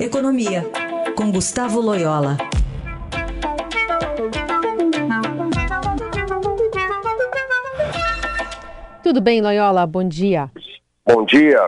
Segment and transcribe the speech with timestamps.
[0.00, 0.64] Economia,
[1.16, 2.36] com Gustavo Loyola.
[9.02, 9.84] Tudo bem, Loyola?
[9.88, 10.48] Bom dia.
[11.04, 11.58] Bom dia.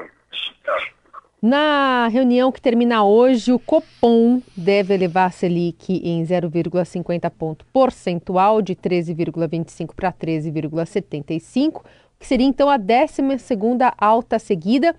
[1.43, 8.63] Na reunião que termina hoje, o Copom deve elevar a Selic em 0,50 ponto percentual
[8.63, 11.83] de 13,25 para 13,75,
[12.17, 14.95] que seria então a 12ª alta seguida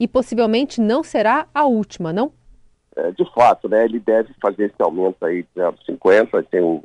[0.00, 2.32] e possivelmente não será a última, não?
[2.96, 6.82] É, de fato, né, ele deve fazer esse aumento aí de 0,50, tem um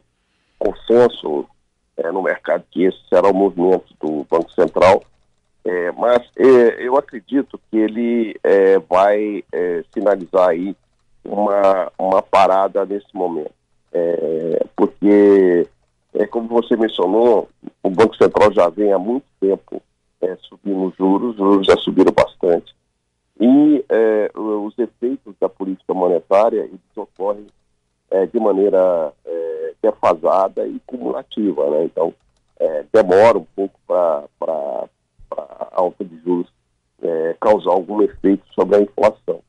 [0.57, 1.45] consenso
[1.97, 5.01] é, no mercado que esse será o movimento do Banco Central
[5.67, 10.73] é, mas é, eu acredito que ele é, vai é, sinalizar aí
[11.25, 13.51] uma, uma parada nesse momento.
[14.77, 15.67] Porque,
[16.13, 17.49] é, como você mencionou,
[17.83, 19.81] o Banco Central já vem há muito tempo
[20.47, 22.73] subindo os juros, os juros já subiram bastante.
[23.39, 24.66] E da
[26.37, 27.47] monetária eles ocorrem
[28.31, 29.13] de maneira
[29.81, 31.69] defasada e cumulativa.
[31.71, 31.85] Né?
[31.85, 32.13] Então,
[32.93, 34.23] demora um pouco para
[35.31, 36.47] a alta de juros
[37.01, 39.41] é, causar algum efeito sobre a inflação.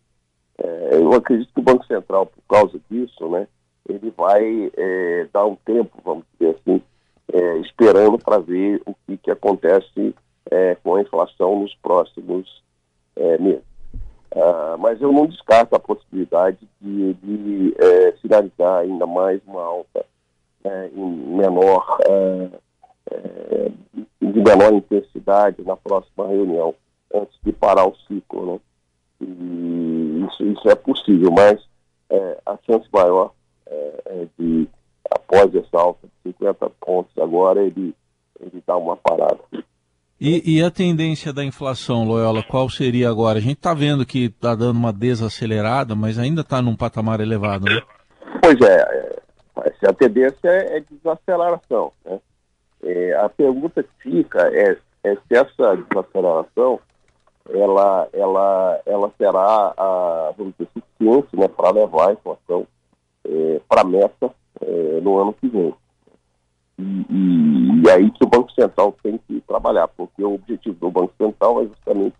[0.59, 3.47] É, eu acredito que o Banco Central, por causa disso, né,
[3.89, 6.83] ele vai é, dar um tempo, vamos dizer assim,
[7.33, 10.15] é, esperando para ver o que, que acontece
[10.51, 12.63] é, com a inflação nos próximos
[13.17, 13.63] é, meses.
[14.35, 17.77] Ah, mas eu não descarto a possibilidade de ele
[18.21, 20.05] finalizar ainda mais uma alta
[20.95, 21.99] em menor
[24.33, 26.75] de menor intensidade na próxima reunião,
[27.13, 28.55] antes de parar o ciclo.
[28.55, 28.61] Né?
[29.21, 31.61] E isso, isso é possível, mas
[32.11, 33.33] é, a chance maior
[33.67, 34.69] é, é de,
[35.11, 37.95] após essa alta de 50 pontos agora, ele,
[38.41, 39.41] ele dá uma parada.
[40.21, 43.39] E, e, a tendência da inflação, Loyola, qual seria agora?
[43.39, 47.67] A gente está vendo que está dando uma desacelerada, mas ainda está num patamar elevado,
[47.67, 47.81] né?
[48.43, 48.81] Pois é,
[49.85, 51.93] é a tendência é desaceleração.
[52.05, 52.19] Né?
[52.83, 56.81] É, a pergunta que fica é, é se essa desaceleração
[57.51, 62.67] ela, ela, ela será a, vamos dizer, suficiente né, para levar a inflação
[63.25, 64.31] é, para a meta
[64.61, 65.75] é, no ano que vem.
[66.79, 70.91] E, e, e, aí que o Banco Central tem que trabalhar, porque o objetivo do
[70.91, 72.17] Banco Central é justamente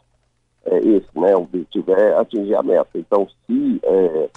[0.65, 1.37] é, esse, né?
[1.37, 2.99] O objetivo é atingir a meta.
[2.99, 4.31] Então, se, é,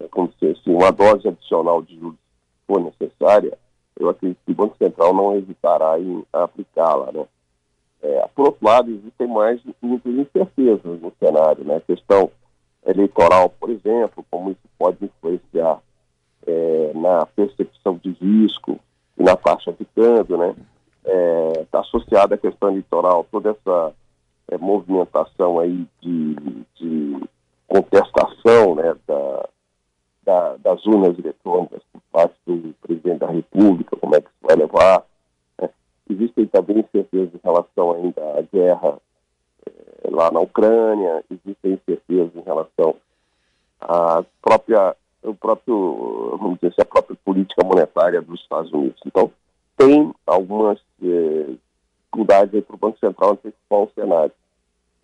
[0.00, 2.18] é se, se uma dose adicional de juros
[2.66, 3.56] for necessária,
[3.98, 7.12] eu acredito que o Banco Central não hesitará em aplicá-la.
[7.12, 7.24] Né?
[8.02, 11.64] É, por outro lado, existem mais muitas incertezas no cenário.
[11.64, 11.76] Né?
[11.76, 12.28] A questão
[12.84, 15.80] eleitoral, por exemplo, como isso pode influenciar
[16.44, 18.80] é, na percepção de risco
[19.18, 20.54] e na de câmbio, né?
[21.60, 23.94] Está é, associada à questão eleitoral toda essa
[24.48, 26.34] é, movimentação aí de,
[26.76, 27.20] de
[27.66, 29.48] contestação né, da,
[30.22, 34.56] da, das urnas eletrônicas por parte do presidente da República, como é que isso vai
[34.56, 35.04] levar.
[35.60, 35.68] Né?
[36.08, 38.98] Existem também incertezas em relação ainda à guerra
[39.66, 42.94] eh, lá na Ucrânia, existem incertezas em relação
[43.80, 49.00] à própria, o próprio, vamos dizer assim, a própria política monetária dos Estados Unidos.
[49.06, 49.30] Então,
[49.76, 51.54] tem algumas eh,
[52.04, 54.32] dificuldades para o Banco Central antecipar o cenário.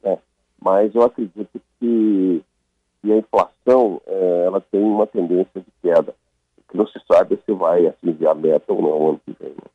[0.03, 0.19] Né?
[0.61, 2.45] Mas eu acredito que
[3.03, 6.15] e a inflação eh, ela tem uma tendência de queda.
[6.69, 9.51] Que não se sabe se vai atingir a meta ou não ano que vem.
[9.51, 9.71] Né?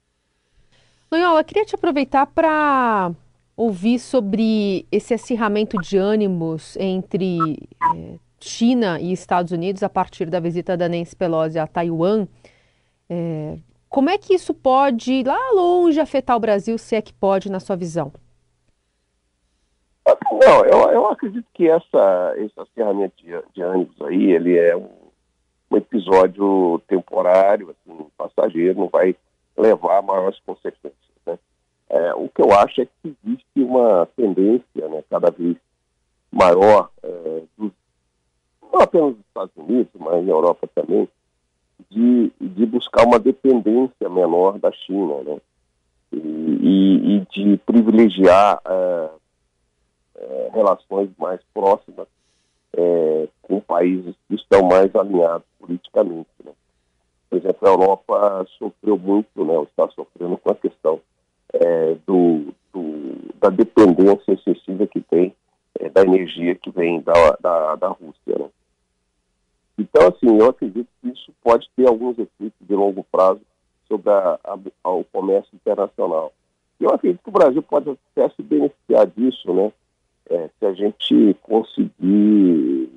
[1.12, 3.12] Loyola, queria te aproveitar para
[3.58, 7.38] ouvir sobre esse acirramento de ânimos entre
[7.96, 12.28] eh, China e Estados Unidos a partir da visita da Nancy Pelosi a Taiwan.
[13.10, 13.58] Eh,
[13.90, 17.60] como é que isso pode, lá longe, afetar o Brasil, se é que pode, na
[17.60, 18.12] sua visão?
[20.32, 24.90] Não, eu, eu acredito que essa, esse acirramento de, de ânimos aí, ele é um,
[25.72, 29.16] um episódio temporário, assim, passageiro, não vai
[29.58, 30.94] levar a maiores consequências.
[31.26, 31.40] Né?
[31.90, 35.56] É, o que eu acho é que existe uma tendência né, cada vez
[36.32, 37.08] maior, é,
[38.76, 41.08] não apenas dos Estados Unidos, mas na Europa também,
[41.90, 45.38] de, de buscar uma dependência menor da China, né?
[46.12, 49.20] E, e, e de privilegiar uh,
[50.16, 52.08] é, relações mais próximas
[52.78, 56.30] é, com países que estão mais alinhados politicamente.
[56.44, 56.52] Né?
[57.30, 61.02] Por exemplo, a Europa sofreu muito, né, está sofrendo com a questão
[61.54, 65.34] é, do, do, da dependência excessiva que tem
[65.80, 68.40] é, da energia que vem da, da, da Rússia.
[68.40, 68.46] Né?
[69.78, 73.42] Então, assim, eu acredito que isso pode ter alguns efeitos de longo prazo
[73.88, 74.40] sobre a,
[74.84, 76.32] a, o comércio internacional.
[76.80, 79.72] Eu acredito que o Brasil pode até se beneficiar disso, né?
[80.30, 82.90] é, se a gente conseguir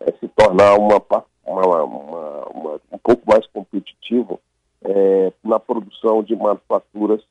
[0.00, 1.02] é, se tornar uma,
[1.44, 4.40] uma, uma, uma um pouco mais competitivo
[4.84, 7.22] é, na produção de manufaturas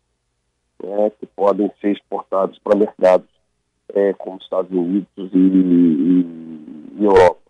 [0.83, 3.27] é, que podem ser exportadas para mercados
[3.93, 6.25] é, como Estados Unidos e, e,
[6.99, 7.40] e Europa.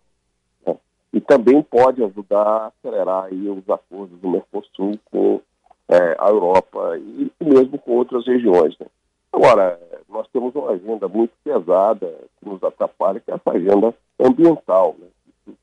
[1.31, 5.39] Também pode ajudar a acelerar aí, os acordos do Mercosul com
[5.87, 8.75] é, a Europa e, e, mesmo com outras regiões.
[8.77, 8.85] Né?
[9.31, 9.79] Agora,
[10.09, 14.97] nós temos uma agenda muito pesada que nos atrapalha, que é essa agenda ambiental.
[14.99, 15.07] Né?
[15.47, 15.57] Isso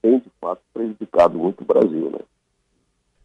[0.00, 2.10] tem, de fato, prejudicado muito o Brasil.
[2.12, 2.20] Né?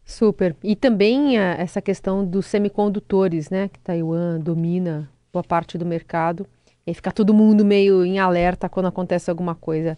[0.04, 0.54] Super.
[0.62, 3.68] E também a, essa questão dos semicondutores, né?
[3.68, 6.46] Que Taiwan domina boa parte do mercado.
[6.86, 9.96] E fica todo mundo meio em alerta quando acontece alguma coisa.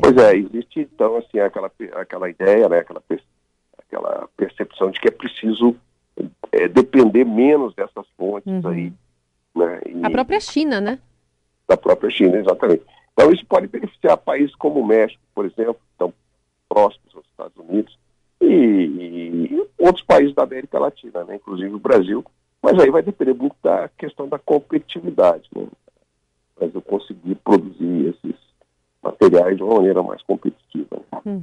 [0.00, 3.02] Pois é, existe então assim aquela, aquela ideia, né, aquela,
[3.78, 5.76] aquela percepção de que é preciso
[6.52, 8.70] é, depender menos dessas fontes uhum.
[8.70, 8.92] aí.
[9.54, 10.98] Né, e, a própria China, né?
[11.66, 12.84] Da própria China, exatamente.
[13.12, 16.12] Então isso pode beneficiar países como o México, por exemplo, estão
[16.68, 17.98] próximos aos Estados Unidos,
[18.40, 22.24] e, e, outros países da América Latina, né, inclusive o Brasil,
[22.62, 25.66] mas aí vai depender muito da questão da competitividade, né?
[26.60, 28.37] Mas eu conseguir produzir esses
[29.20, 31.00] materiais de uma maneira mais competitiva.
[31.24, 31.40] Uhum.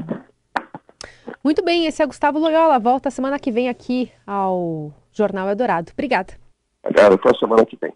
[1.44, 2.80] Muito bem, esse é Gustavo Loyola.
[2.80, 5.92] Volta semana que vem aqui ao Jornal Eldorado.
[5.94, 6.34] Obrigada.
[6.84, 7.94] Obrigado, até a semana que vem.